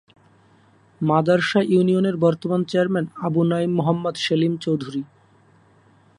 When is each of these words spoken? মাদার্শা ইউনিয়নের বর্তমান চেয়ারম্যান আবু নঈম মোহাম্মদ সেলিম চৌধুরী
মাদার্শা 1.01 1.61
ইউনিয়নের 1.65 2.15
বর্তমান 2.17 2.61
চেয়ারম্যান 2.69 3.05
আবু 3.25 3.41
নঈম 3.43 3.71
মোহাম্মদ 3.75 4.15
সেলিম 4.25 4.53
চৌধুরী 4.63 5.01